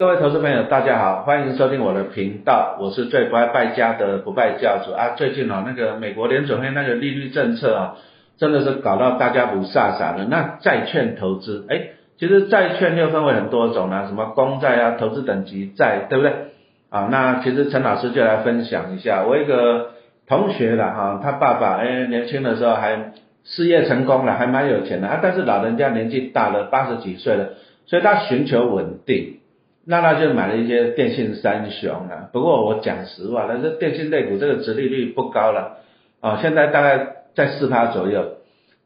[0.00, 5.10] 各位投资朋友，大家好，欢迎收听我的频道，我是最不爱败家的不败教主啊。
[5.10, 7.96] 最近啊，那个美国联准会那个利率政策啊，
[8.38, 10.24] 真的是搞到大家不傻傻的。
[10.24, 16.32] 那债券投资，哎，其实债券又分为很多种啊，什么公债啊、投资等级债，对不对？
[16.88, 19.90] 啊，那其实陈老师就来分享一下，我一个
[20.26, 23.12] 同学了哈，他爸爸哎年轻的时候还
[23.44, 27.50] 事业成功了，还蛮有钱的啊，但是老人家年纪大了，八十几岁了，
[27.84, 29.39] 所以他寻求稳定。
[29.90, 35.78] 那他就买了一些电信三雄啊，不过我讲实话，那这电信类股这个殖利率不高了，
[36.20, 38.36] 啊，现在大概在四趴左右。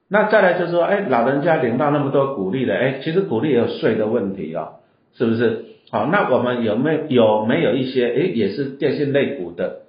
[0.09, 4.77] 那再来就是说，哎，老人家领到那么多股利了，哎，其实股利也有税的问题哦，
[5.13, 5.67] 是不是？
[5.91, 9.80] 好，那我们有没有有没有一些，哎，也是电信类股的，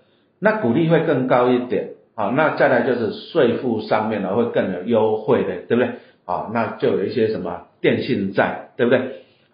[0.41, 5.91] 那股利会更高一点，好，那再来就是税负上面呢会更有优惠的，对不对？
[6.25, 8.99] 好，那就有一些什么电信债，对不对？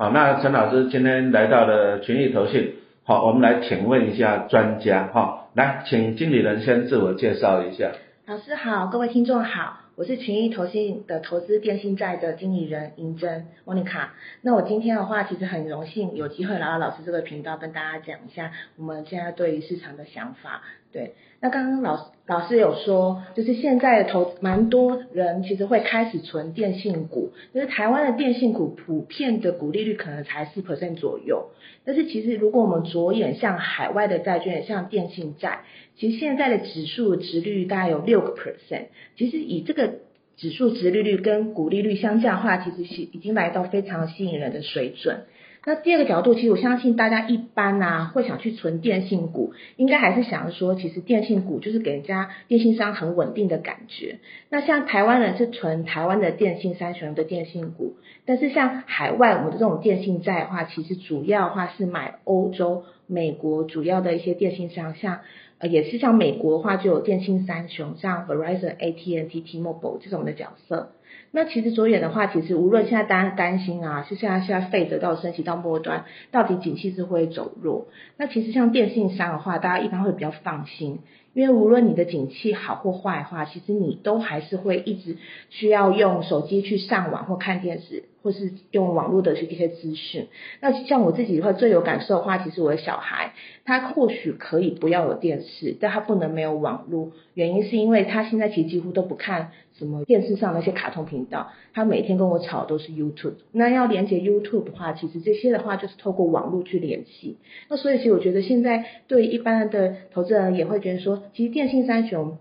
[0.01, 7.91] 好，那陈老师今天来到了群益投信，好，我们来请问一下专家，哈，来，请经理人先自我介绍一下。
[8.25, 14.15] 老师好，各位听众好，我是群益投信的投资电信债的经理人银珍莫妮卡。
[14.41, 20.63] 那我今天的话，其实很荣幸有机会来到老师这个频道，跟大家讲一下我们现在对于市场的想法。
[20.91, 31.49] 对，那刚刚老师老师有说，就是现在的投蛮多人其实会开始存电信股，就是台湾的电信股普遍的股利率可能才四 percent 左右，
[31.83, 35.63] 但是其实如果我们着眼像海外的债券，像电信债，
[35.97, 38.85] 其实现在的指数值率大概有六个 percent，
[39.17, 39.95] 其实以这个
[40.37, 45.25] 指数值利率跟股利率相较的话，其实是已经来到非常吸引人的水准。
[45.63, 54.17] 那第二个角度，其实我相信大家一般啊会想去存电信股，应该还是想说，其实电信股就是给人家电信商很稳定的感觉。
[54.49, 57.93] 那像台湾人是存台湾的电信三雄的电信股，
[58.25, 65.19] 但是像海外我们的这种电信债的话，其实主要的话是买欧洲、美国主要的一些电信商，像
[65.59, 70.93] 呃也是像美国的话就有电信三雄，像 Verizon、AT&T、T-Mobile 这种的角色。
[71.33, 77.87] 那其实着眼的话，其实无论现在大家担心啊，是现在现在费得到升级到末端，到底景气是会走弱？
[78.17, 80.99] 那其实像电信商的话，大家一般会比较放心。
[81.33, 85.15] 因为无论你的景气好或坏的话，其实你都还是会一直
[85.49, 90.27] 需要用手机去上网或看电视，或是用网络的这些资讯。
[90.59, 93.33] 那像我自己的话，最有感受的话，其实我的小孩
[93.65, 97.11] 他或许可以不要有电视，但他不能没有网络。
[97.33, 103.35] 原因是因为他现在其实几乎都不看什么电视上那些卡通频道，他每天跟我吵都是 YouTube。
[103.51, 107.37] 那要连接 YouTube 的话，其实这些的话就是透过网络去联系。
[107.69, 111.23] 那所以其实我觉得现在对一般的投资人也会觉得说。
[111.33, 112.37] 其实电信三雄，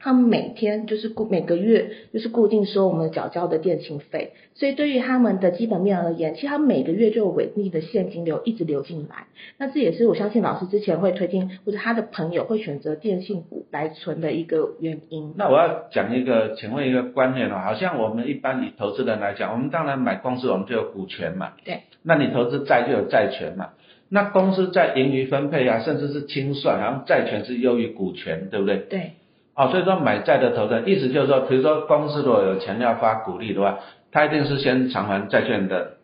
[0.00, 9.26] 他们每天就是固每个月就是固定收我们缴交的电信费，所以对于他们的基本面而言，其实他每个月就有稳定的现金流一直流进来。
[9.56, 15.34] 那这也是我相信老师之前会推荐或者他的朋友会选择电信股来存的一个原因。
[15.36, 23.70] 那我要讲一个，请问一个观念哦，好像我们一般以投资人来讲，我们当然买公司我们就有股权嘛，对，那你投资债就有债权嘛。
[24.08, 28.76] 那公司在盈余分配啊，甚至是清算，然后债权是优于股权，对不对？
[28.88, 29.10] 对。
[29.58, 33.80] 哦，所以说买债的投资人，意思就是说，比如说公司如果有钱要发股利的话，
[34.12, 35.94] 它一定是先偿还债券的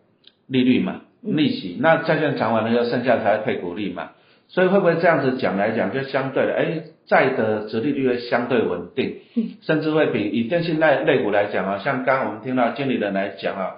[0.48, 1.78] 利率嘛，利息。
[1.80, 4.10] 那债券偿还了，要剩下才配股利嘛。
[4.48, 9.20] 所以会不会这样子讲来讲，就相对的，哎，债的值利率会相对稳定，
[9.62, 13.76] 甚至会比以电信类类股来讲啊，像刚刚我们听到经理人来讲啊，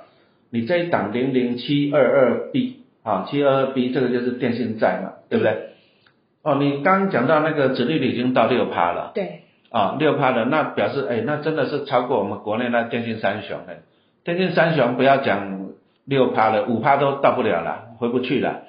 [0.50, 2.80] 你这一档零零七二二 B。
[3.02, 5.56] 啊，七二二 B 这个就是电信债嘛，对不对？
[6.42, 9.12] 哦，你刚刚讲到那个殖利率已经到六趴了。
[9.14, 9.42] 对。
[9.76, 13.80] 啊，六趴的，那表示哎，那真的是超过我们国内那电信三雄哎，
[14.24, 15.68] 电信三雄不要讲
[16.06, 18.62] 六趴了，五趴都到不了了，回不去了。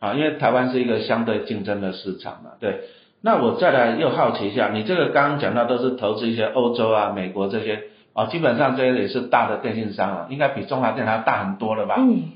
[0.00, 2.80] 啊，因为台湾是一个相对竞争的市场嘛，对。
[3.20, 7.82] 那我再来又好奇一下，你这个刚刚讲到都是投资一些欧洲啊、美国这些，
[8.14, 11.96] 啊，基本上这些也是大的电信商啊，应该比中华电还要大很多了吧？
[11.98, 12.32] 嗯。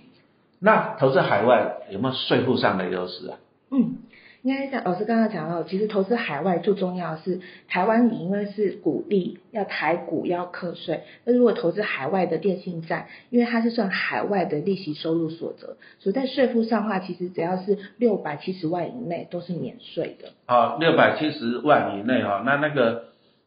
[0.60, 3.36] 那投资海外有没有税负上的优势啊？
[3.70, 3.96] 嗯，
[4.42, 20.28] 应该像老师刚刚讲到，其实投资海外最重要是台湾，你因为是股利要台股要课税，那如果投资海外的电信债，因为它是算海外的利息收入所得，所以在税负上的话，其实只要是六百七十万以内都是免税的。
[20.46, 23.06] 好，六百七十万以内哈，那那个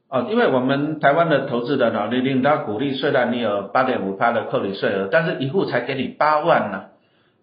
[0.09, 6.83] 哦，因为我们台湾的投资人哦，你领到股利，虽然你有八点五趴的扣你税额，但是一户才给你八万呢。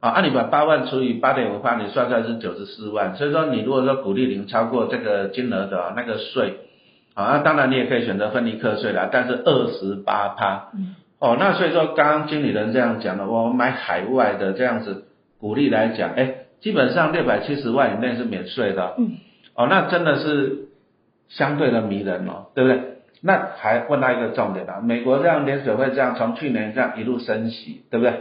[0.00, 3.16] 按你把八万除以八点五趴，你算出来是九十四万。
[3.16, 6.58] 所以说，你如果说股利零超过这个金额的那个税，
[7.14, 10.68] 啊，那当然你也可以选择分离课税啦，但是二十八趴。
[11.18, 15.06] 哦，那所以说，刚刚经理人这样讲的，我买海外的这样子
[15.40, 18.94] 股利来讲，哎，基本上六百七十万以内是免税的。
[18.98, 19.16] 嗯。
[19.56, 20.68] 哦，那真的是
[21.28, 22.80] 相对的迷人哦，对不对？
[23.20, 28.14] 那还问到一个重点了，美国这样联准会这样从去年这样一路升息，对不对？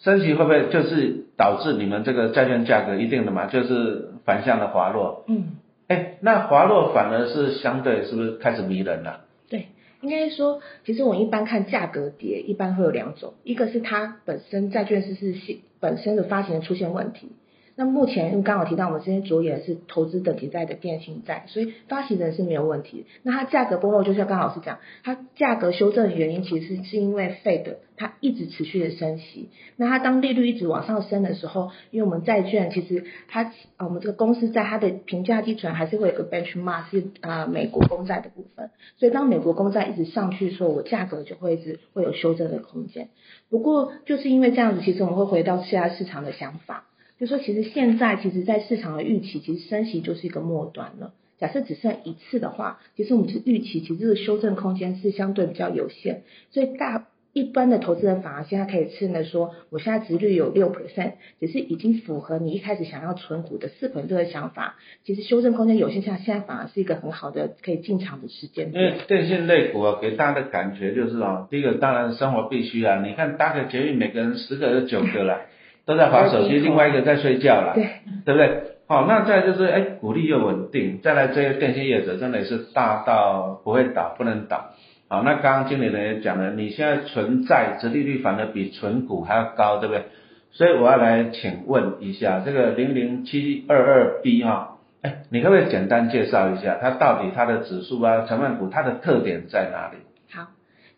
[0.00, 5.24] 升息会不会就是导致你们这个债券价格一定的嘛，就是反向的滑落？
[5.26, 5.56] 嗯。
[5.88, 9.24] 哎，那滑落反而是相对是不是开始迷人了？
[9.48, 9.68] 对，
[10.02, 15.34] 应该说，其实我一般看价格跌，一般会有两种，一个是它本身债券是是
[15.80, 17.30] 本身的发行出现问题。
[17.78, 23.06] 那目前，因为刚好提到我们这些着眼是投资等级债的电信债，所以发行人是没有问题。
[23.22, 29.50] 那它价格波动，就像刚老师讲，它价格修正的原因其实是因为 Fed 它一直持续的升息。
[29.76, 33.44] 那它当利率一直往上升的时候，因为我们债券其实它
[33.76, 38.70] 啊，我们这个公司在它的评价基准还是会有个 benchmark 是啊美国公债的部分。
[38.96, 43.10] 所以当美国公债一直上去的时候，我价格就会一直会有修正的空间。
[43.48, 46.86] 不过就是因为这样子，其实我们会回到现在市场的想法。
[47.18, 51.12] 就说其实现在其实，在市场的预期，其实升息就是一个末端了。
[51.38, 56.22] 假设只剩一次的话，其实我们是预期，其实这个修正空间是相对比较有限。
[56.50, 64.76] 所以大一般的投资人反而现在可以趁着说，我现在值率有六 percent，只是已经符合你一开始想要存股的四 percent 的想法。
[65.04, 68.72] 其实修正空间有限下，现在反而是一个很好的可以进场的时间。
[68.72, 75.42] 因为电信类股啊，给大家的感觉就是哦，第一个当然生活必须啊，你看搭个捷运，每个人十个有九个了。
[75.88, 77.88] 都在划手机，另外一个在睡觉了，对，
[78.26, 78.62] 对不对？
[78.86, 84.66] 好，那再就是，哎，股利又稳定，再来这些电信业者真的是大到不会倒，不能倒。
[85.08, 90.02] 好，那刚刚经理人也讲了，你现在存债，折利率反而比存股还要高，对不对？
[90.50, 99.96] 所以我要来请问一下，这个零零七二二 B 哈，哎，你可不可以简单介绍一下，它到底它的指数啊，成分股它的特点在哪里？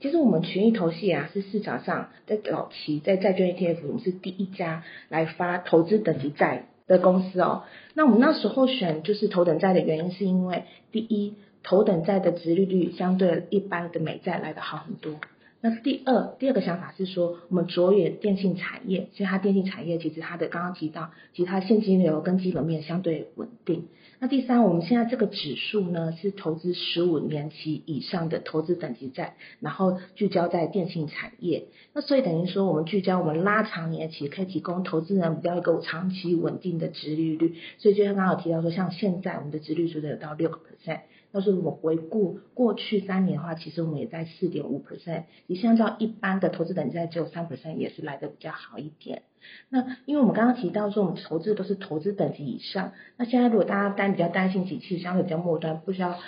[0.00, 7.64] 其实我们群益投系啊，是市场上在早期在债券 ETF，我们是第一家来发投资等级债的公司哦。
[7.94, 15.20] 那我们那时候选就是头等债的原因，是因为第一，头等债的殖利率相对一般的美债来的好很多。
[15.60, 23.88] 那第二，第二个想法是说，我们着眼电信产业，其实它电信产业其实它的刚刚提到，其实它现金流跟基本面相对稳定。
[24.22, 31.68] 那第三，我们现在这个指数呢，是投资十五年期以上的投资等级债，然后聚焦在电信产业。
[31.94, 37.54] 那所以等于说，我们聚焦，我们拉长年期，可以提供投资人比较一个长期稳定的值利率。
[37.78, 41.00] 所以就像刚刚提到说，像现在我们的值率是有到六个 percent。
[41.32, 45.22] 要是我们回顾过去三年的话，其实我们也在四点五 percent。
[45.46, 49.22] 你相较一般的投资等级债只有三 percent，也是来的比较好一点。
[49.68, 52.92] 那因为我们刚刚提到说，我们投资都是投资等级以上。
[53.16, 56.18] 那现在如果大家担比较担心景气，相对比较末端，不需要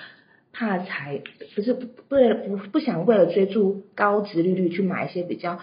[0.53, 1.23] 怕财，
[1.55, 5.59] 不是不不不想为了追逐高值利率去买一些比较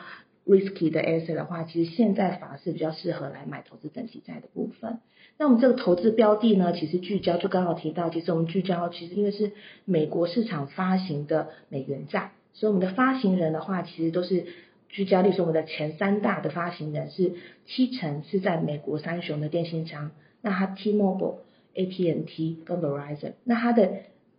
[0.46, 5.00] risky 的 asset 的话，其实现在反而是比较适合来买投资等级债的部分。
[5.38, 9.52] 那我们这个投资标的呢，其实聚焦就刚好提到，其实我们聚焦其实因为是
[9.86, 14.48] 美国市场发行的美元债，所以我们的发行人的话，其实都是
[14.90, 17.34] 聚焦，例如我们的前三大的发行人是
[17.66, 21.38] 七成是在美国三雄的电信商，那它 T-Mobile、
[21.76, 23.90] AT&T 跟 Verizon，那它的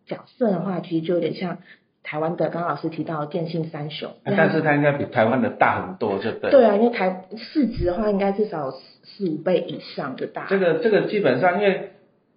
[0.06, 1.58] 角色的话，其实就有点像。
[2.02, 6.50] 台湾的刚刚老师提到的电信三雄，但是它应该比台湾的大很多，就对。
[6.50, 10.46] 对啊，因为台市值的话，应该至少四五倍以上的大。
[10.48, 11.90] 这个这个基本上，因为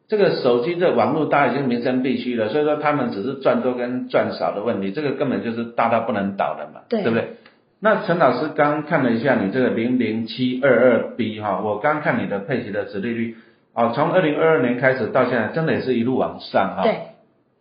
[0.09, 7.38] 这个手机的网络大已经民生必须了，所以说他们只是赚多跟赚少的问题，这个根本就是大到不能倒的嘛，对不对？
[7.83, 13.35] 那陈老师刚看了一下你这个零零七二二 B 哈，我刚看你的配息的值利率，
[13.73, 16.83] 哦，从二零二二年开始到现在，真的也是一路往上哈。
[16.83, 17.12] 对。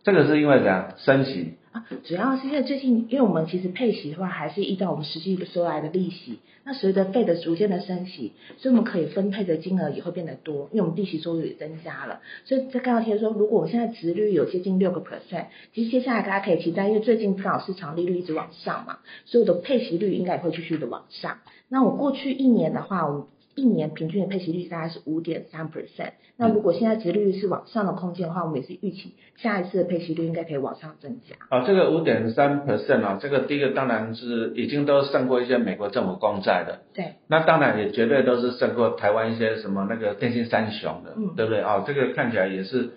[0.03, 1.53] 这个是因为怎样升息？
[1.71, 6.39] 啊，主要是因为最近，因为我们其实配息的话，还是依照我们实际收来的利息。
[6.65, 12.21] 那随着费的逐渐的升息，所以我们可以分配的金额也会变得多，因为我们利息收入也增加了。
[12.45, 21.39] 所以在刚刚提说，如果我现在值率有接近六个 percent，其实接下来大家可以期待，因为最近刚好市场利率一直往上嘛，所以我的配息率应该也会继续的往上。
[21.69, 23.23] 那我过去一年的话，我们
[23.55, 26.13] 一年平均的配息率大概是五点三 percent。
[26.37, 31.35] 那如果现在值率是往上的空间的话，我们也是预期下一次的配息率应该可以往上增加。
[31.49, 36.79] 啊，这个五点三 percent 啊，这个第一个当然是已经都胜过一些美国政府公债的。
[36.93, 37.13] 对。
[37.27, 41.61] 那当然也绝对都是胜过台湾一些什么那个电信三雄的，嗯对不对？
[41.61, 42.89] 哦，这个看起来也是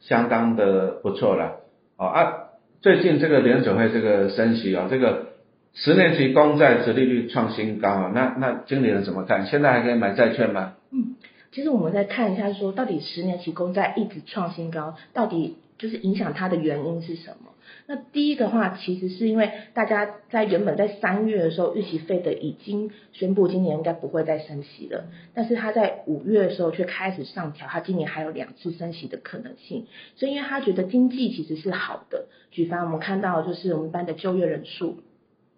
[0.00, 1.60] 相当的不错了。
[1.96, 2.34] 哦啊，
[2.80, 5.33] 最近这个联准会这个升息啊，这个
[5.74, 9.46] 十年期公债殖利率创新高啊，那那经理人怎么看？
[9.46, 10.74] 现在还可以买债券吗？
[10.90, 11.16] 嗯。
[11.50, 17.50] 其实我们再看一下，说到底十年期公债一直创新高，到底就是影响它的原因是什么？
[17.86, 29.86] 那第一个话，其实是因为大家在原本在三月的时候预期费的已经宣布今年应该不会再升息了，但是他在五月的时候却开始上调，他今年还有两次升息的可能性。
[30.16, 34.98] 所以因为他觉得经济其实是好的，举凡我们看到就是我们班的就业人数，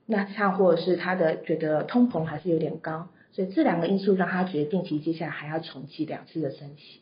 [0.07, 7.01] 那像或者是他的觉得通膨还是有点高，所以这两个因素让他决定其接下来还要重启两次的升息。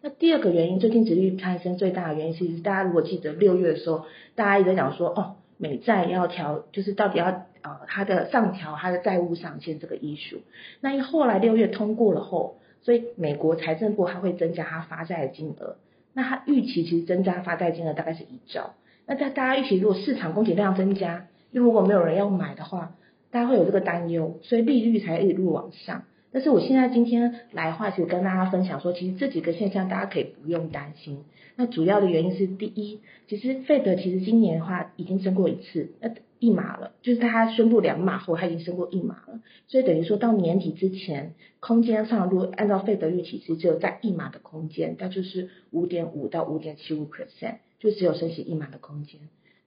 [0.00, 7.26] 那第二个原因，最近殖利率攀升最大的原因，其实大家如果记得六月的时候，大家一直讲说，哦，美债要调，就是到底要
[7.62, 10.42] 呃它的上调它的债务上限这个艺术。
[10.80, 15.76] 那因后来六月通过了后，所以美国财政部它会增加它发债的金额。
[16.12, 18.74] 那它预期其实增加发债金额大概是一兆。
[19.06, 21.26] 那在大家预期如果市场供给量增加，
[21.60, 22.96] 如果没有人要买的话，
[23.30, 26.04] 大家会有这个担忧，所以利率才一路往上。
[26.32, 31.24] 但是我现在今天来话，其实跟大家分享说，其实这几个现象大家可以不用担心。
[31.56, 39.40] 那主要的原因是，第一，其实费德其实今年的话已经升过一次，那一码了，就是他宣布两码后，他已经升过一码了。
[39.66, 49.22] 所以等于说到年底之前，空间上如果按照费德预期，其实只有在一码的空间，那就是五点五到五点七五 percent，就只有升息一码的空间。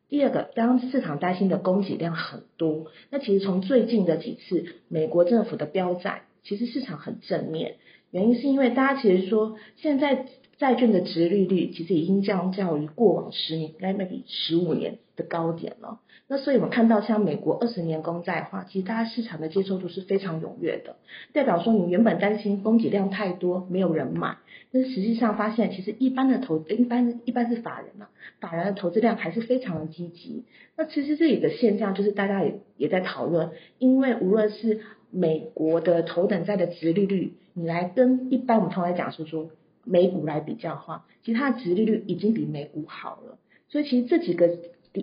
[0.10, 6.24] 第二个，当市场担心的供给量很多，那其实从最近的几次美国政府的标债。
[6.42, 7.76] 其实市场很正面，
[8.12, 10.26] 原因是因为大家其实说，现在
[10.58, 16.00] 债券的值利率其实已经降较于过往十年，应该 maybe 十五年的高点了。
[16.32, 20.98] 那所以我们看到像美国二十年公债的话，其实大家市场的接受度是非常踊跃的，
[21.34, 24.38] 代表说你原本担心供给量太多没有人买，
[24.72, 28.10] 但实际上发现其实一般的投一般一般是法人嘛，
[28.40, 30.44] 法人的投资量还是非常的积极。
[30.78, 39.50] 那其实这里的现象就是大家也也在讨论，因为无论是美国的头等债的值利率，你来跟一般我们通常讲说说
[39.84, 43.40] 美股来比较的话，其实它的值利率已经比美股好了。
[43.68, 44.58] 所以其实这几个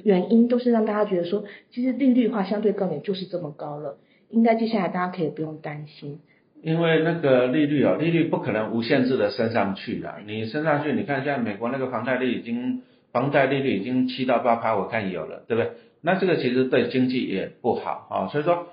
[0.05, 3.99] 原因都是让大家觉得说，其实利率的话相对高点就是这么高了，
[4.31, 6.21] 应该接下来大家可以不用担心。
[6.63, 10.15] 因为那个利率哦，利率不可能无限制的升上去的。
[10.27, 15.73] 你升上去，你看现在美国那个房贷率已经房贷利率已经七到八趴，我看有了，对不对？
[16.03, 18.69] 那这个其实对经济也不好啊，所以说。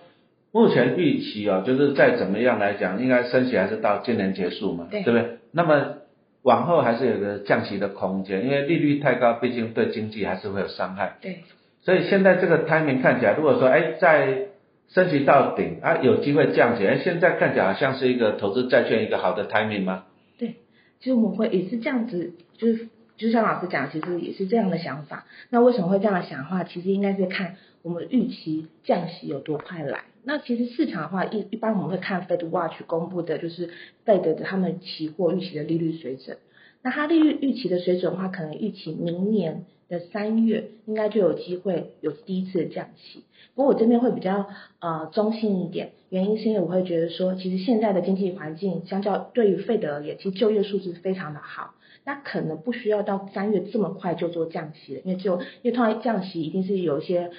[0.56, 5.40] 目前预期啊，就是再怎么样来讲，应该升息还是到今年结束嘛，对不对？
[5.52, 5.96] 那么
[6.44, 11.18] 往后还是有个降息的空间，因为利率太高，毕竟对经济还是会有伤害。
[11.22, 11.40] 对。
[11.82, 14.48] 所以现在这个 timing 看起来，如果说哎在
[14.90, 20.06] 升息到顶啊，有机会降息，哎现在看起来好像是一个投资债券一个好的 timing 吗？
[20.38, 20.56] 对，
[21.00, 25.26] 其实我们会也是这样子，就是就像老师讲，其实也是这样的想法。
[25.50, 30.06] 那为什么会这样想的话，其实应该是看我们预期降息有多快来。
[30.24, 33.70] 那其实市场的话，一一般我们会看 Fed Watch 公布的，就是
[34.06, 36.38] Fed 的他们期货预期的利率水准。
[36.82, 43.24] 那它利率预期的水准的话，可能预期明年的三月应该就有机会有第一次的降息。
[43.56, 44.48] 不过我这边会比较
[44.80, 51.76] 呃中性一点，原因是因为我会觉得说，其实现在的经济环境相较对于 Fed 而言，其实就业数字非常的好，
[52.06, 57.32] 那可能不需要到三月这么快就做降息了，因为就因为通常降息一定是有一些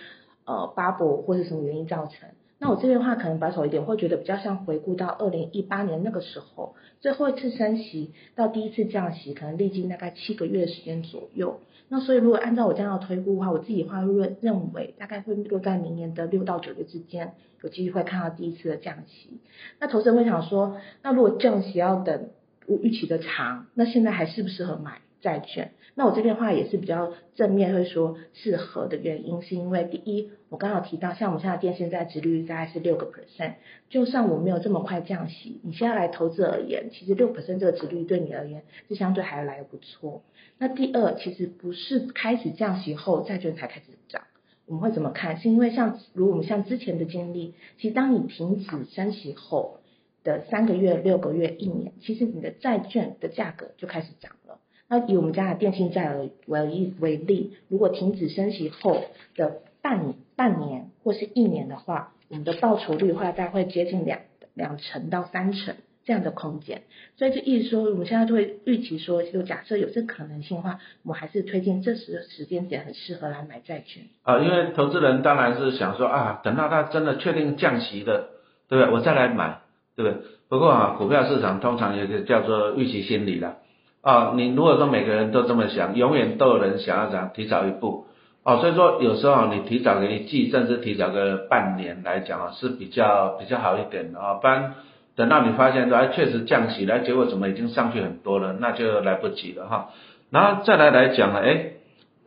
[0.45, 2.29] 呃巴布或者什么原因造成。
[2.59, 11.61] 那我这边的话可能保守一点，会觉得比较像回顾到二零一八年那个时候，最后一次升息到第一次降息，可能历经大概七个月的时间左右。
[11.89, 19.41] 那所以如果按照我这样的推估的话，我自己的话认认为大概会落在明年的六到九月之间，有机会看到第一次的降息。
[19.81, 22.31] 那投资人会想说，那如果降息要等
[22.67, 25.01] 预期的长，那现在还适不适合买？
[25.21, 33.55] 债券，那我这边话也是比较正面，会说适合的原因，是因为第一，我刚好提到，像我们现在电现在殖利率大概是六个 percent，
[33.89, 40.23] 就算我没有这么快降息，你现在来投资而言，其实六 percent 这个殖利率对你而言是相对还来的不错。
[40.59, 44.23] 那第二，其实不是开始降息后债券才开始涨，
[44.67, 45.39] 我们会怎么看？
[45.39, 49.79] 是因为像如我们像之前的经历，其实当你停止升息后
[50.25, 54.59] 的三个月、六个月、一年，其实你的债券的价格就开始涨了。
[54.89, 56.15] 那以我们家的电信债
[56.47, 59.03] 为例为例，如果停止升息后
[59.35, 64.21] 的半半年或是一年的话，我们的报酬率的话大概会接近两
[64.55, 65.75] 两成到三成
[66.05, 66.83] 这样的空间。
[67.17, 74.05] 所以就意思说，我们现在就会预期说，就假设有这可能性的话，我们还是推荐这时时间点很适合来买债券。
[74.23, 78.29] 啊，因为投资人当然是想说啊，等到它真的确定降息的，
[78.69, 78.93] 对不对？
[78.93, 79.61] 我再来买，
[79.97, 80.27] 对不对？
[80.49, 83.59] 不过啊，股票市场通常有个叫做预期心理了。
[84.05, 88.07] 啊，你如果说每个人都这么想，永远都有人想要讲提早一步，
[88.45, 94.75] 哦，所以说有时候你提早个一季，甚至提早个半年来讲啊，是比较比较好一点的啊，不然
[95.17, 99.89] 等到你发现说哎确实降息了，结果怎么已经上去很多了，那就来不及了哈。
[100.31, 101.71] 然后再来来讲了，哎，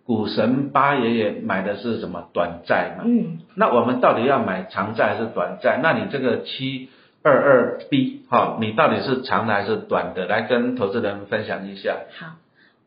[0.04, 3.04] 股神八爷爷买的是什么短债嘛？
[3.06, 5.80] 嗯，那我们到底要买长债还是短债？
[5.84, 6.90] 那你这个七
[7.28, 10.26] 二二 B 哈，你到底是长的还是短的？
[10.28, 11.98] 来跟投资人分享一下。
[12.18, 12.38] 好，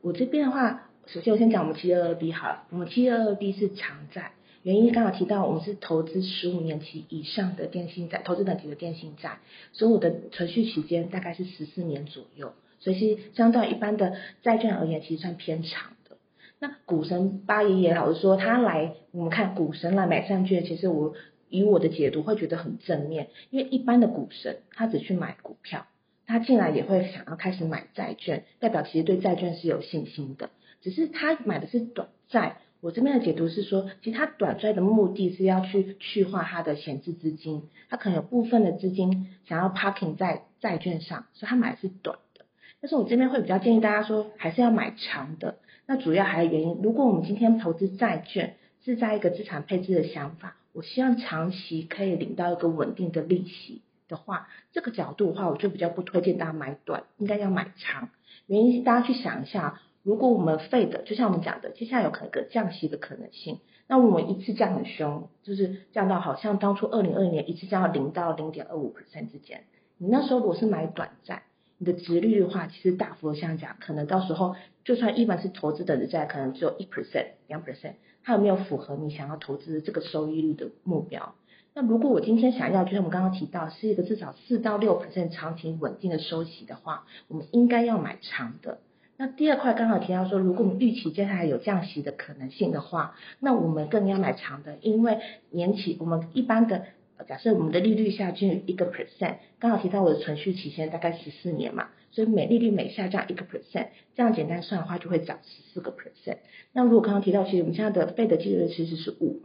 [0.00, 4.32] 我这边的话，首先我先讲我们七二二 B 好，我们七二二 B 是长债，
[4.62, 9.40] 原因刚好提到我们是投资十五年期以上的电信债，投资等级的电信债，
[9.72, 16.16] 所以我的存续期间大概是十四年左右，所以是相对一般的债券而言，其实算偏长的。
[16.62, 21.14] 那股神八爷爷老实说，他来我们看股神来买债券，其实我
[21.50, 25.86] 以我的解读会觉得很正面，因为一般的股神他只去买股票，
[26.26, 32.56] 他进来也会想要开始买债券，代表其实对债券是有信心的，只是他买的是短债。
[32.80, 42.46] 我这边的解读是说，其实他短债的目的是要去去化他的闲置资金，他可能有部分的资金想要 parking 在债券上，所以他买的是短的。
[42.80, 45.58] 但是我这边会比较建议大家说，还是要买长的。
[45.86, 58.08] 那主要还有原因，如果我们今天投资债券是在一个资产配置的想法，我希望长期可以领到一个稳定的利息的话，这个角度的话，我就比较不推荐大家买短，应该要买长。
[58.46, 59.80] 原因是大家去想一下。
[60.02, 69.64] 如果我们费的，就像我们讲的，接下来有可能个降息的可能性，那我们一次降很凶，就是降到好像当初二零二零年一次降到零到零点二五 percent 之间。
[69.98, 71.42] 你那时候如果是买短债，
[71.76, 81.34] 你的值率的话，其实大幅的下降，可能到时候就算一般是投资等的债，可能只有一 percent、两 percent，它有没有符合你想要投资这个收益率的目标？
[81.72, 88.78] 那如果我今天想要，就像我们刚刚提到，是一个至少四到六 percent 长期稳定的收息的话，我们应该要买长的。
[89.16, 95.18] 那第二块刚好提到说，如果我们预期接下来有降息的可能性的话，那我们更要买长的，因为
[95.50, 96.86] 年期我们一般的
[97.28, 106.38] 假设我们的利率下降一个 percent，刚好提到我的存续期限大概十四年嘛，所以每利率每下降一个 percent，这样简单算的话就会涨十四个 percent。
[106.72, 109.42] 那如果刚刚提到，其实我们现在的费的利率其实是五。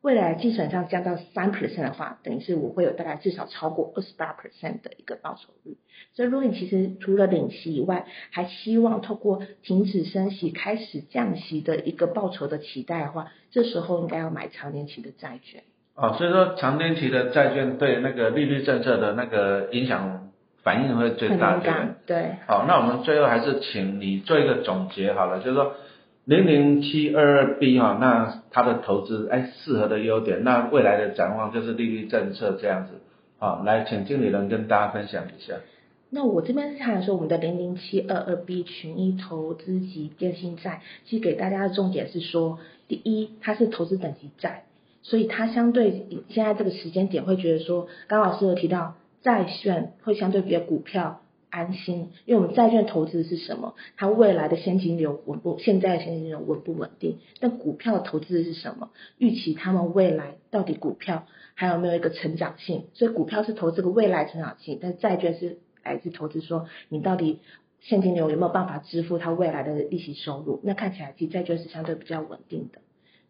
[0.00, 5.76] 未来计算上降到三 percent 的话，等于是我会有大概至少超过二十八 percent 的一个报酬率。
[6.14, 15.64] 所以如果你其实除了领息以外，还希望透过停止升息开始降息的一个报酬的期待的话，这时候应该要买长年期的债券。
[15.96, 20.27] 哦，所以说长年期的债券对那个利率政策的那个影响
[20.68, 21.96] 反应会最大的。
[22.04, 22.36] 对。
[22.46, 25.72] 好，那我们最后还是请你做一个总结好了，就是说。
[26.28, 33.00] 零零七二二 B 哈，那它的投资哎适合的优点，那未来的展望就是利率政策这样子，
[33.38, 35.54] 好，来请经理人跟大家分享一下。
[36.10, 44.64] 那我这边是看说我们的零零七二二 B 群益投资级电信债，其实给大家的重点是说，第一它是投资等级债，
[45.02, 51.22] 所以它相对现在这个时间点会觉得说，刚老师有提到债券会相对比较股票。
[51.50, 53.74] 安心，因为我们债券投资是什么？
[53.96, 55.56] 它未来的现金流稳不？
[55.58, 57.20] 现在的现金流稳不稳定？
[57.40, 58.90] 但股票投资是什么？
[59.16, 62.84] 预期他们未来到底股票还有没有一个成长性？
[62.92, 67.40] 所以股票是投资个未来成长性，但债券是来自投资说你到底
[67.80, 70.60] 现金流有没有办法支付它未来的利息收入？
[70.62, 72.80] 那看起来其实债券是相对比较稳定的。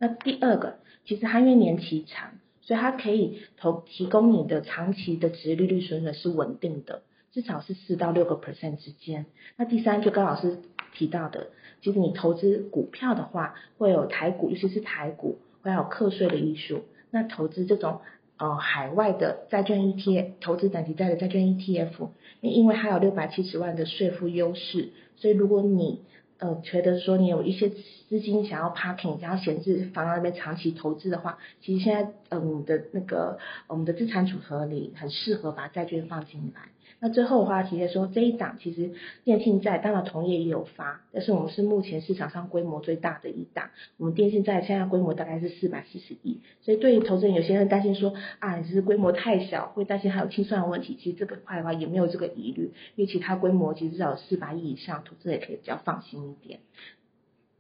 [0.00, 2.32] 那第二个，其实它因为年期长，
[2.68, 7.00] 所以它可以投提供你的长期的值利率水准是稳定的。
[7.32, 9.24] 至少是四到六个 percent 之间。
[9.56, 10.58] 那第三，就刚老师
[10.94, 11.48] 提到的，
[11.80, 16.82] 其实你投资股票的话，会有台股，尤其是台股，会有课税的因素。
[17.10, 18.00] 那投资这种
[18.36, 22.08] 呃海外的债券 ETF，投资等级债的债券 ETF，
[22.42, 26.02] 因为它有六百七十万的税负优势，所以如果你
[26.38, 36.62] 呃觉得说你有一些资金想要 parking，想要闲置放在那边长期投资的话，其实现在嗯的那个我们的资产组合里很适合把债券放进来。
[37.00, 38.90] 那最后的话，提的说这一档其实
[39.22, 43.70] 电信债，当然同业也有发，但是我们是目前市场上规模最大的一档。
[43.98, 50.98] 我们电信债现在规模大概是四百四十亿，所以对于投资人有些人担心说啊，你只是规模太小，会担心还有清算的问题。
[51.00, 56.58] 其实这个块的话也没有这个疑虑，因为其他规模其实至少四百亿以上，投资人也可以比较放心一点。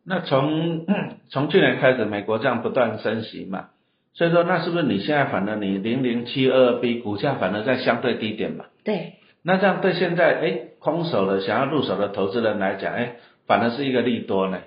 [0.02, 0.84] 那从
[1.30, 3.68] 从去年开始，美国这样不断升息嘛，
[4.14, 8.64] 所以说那是不是你现在反而你零零七二 B 股价反而在相对低点嘛？
[8.82, 9.14] 对。
[9.48, 13.12] 那这样对现在哎空手的想要入手的投资人来讲，哎
[13.46, 14.58] 反而是一个利多呢，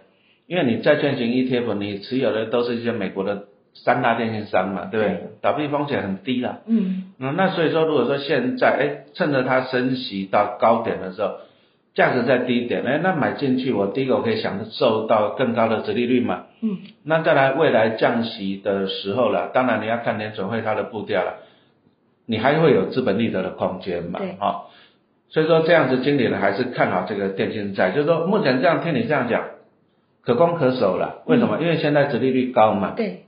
[0.48, 3.44] 因为你债券型 ETF 你持有的都是一些美国的
[3.76, 5.18] 三大电信商嘛，对不对？
[5.40, 6.62] 倒闭风险很低了。
[6.66, 7.14] 嗯。
[7.20, 11.36] 嗯，那所以说如果说现在哎趁着它升息到高点的时候，
[11.94, 16.46] 价值在低点，哎那买进去，我第一个我可以享受到更高的折利率嘛。
[16.62, 16.80] 嗯。
[17.04, 21.36] 那再来未来降息的时候了，当然你要看联准会它的步调了。
[22.28, 24.22] 你还会有资本利得的空间嘛？
[24.40, 24.71] 好，
[25.32, 29.44] 所以说这样子经理呢还是看好这个电信债，就是说目前这样听你这样讲，
[30.22, 31.24] 可攻可守了。
[31.26, 31.58] 为什么？
[31.62, 32.92] 因为现在殖利率高嘛。
[32.96, 33.24] 对，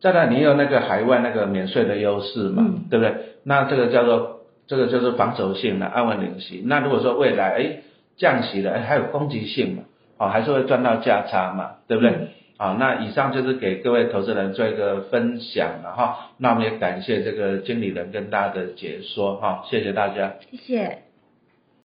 [0.00, 3.14] 再来，你有那个海外那个免税的优势嘛，嗯对不对？
[3.44, 6.62] 那这个叫做这个就是防守性的安稳领息。
[6.64, 7.82] 那如果说未来哎
[8.16, 9.82] 降息了，哎还有攻击性嘛，
[10.18, 12.10] 哦还是会赚到价差嘛，对不对？
[12.12, 12.28] 嗯
[12.62, 16.30] 好，那以上就是给各位投资人做一个分享了哈。
[16.38, 20.34] 那我们也感谢这个经理人跟大家的解说哈，谢谢大家。
[20.48, 21.11] 谢谢。